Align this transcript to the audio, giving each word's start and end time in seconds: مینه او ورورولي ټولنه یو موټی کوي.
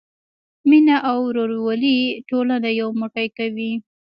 مینه 0.69 0.95
او 1.09 1.17
ورورولي 1.27 1.97
ټولنه 2.29 2.69
یو 2.79 2.89
موټی 2.99 3.27
کوي. 3.37 3.71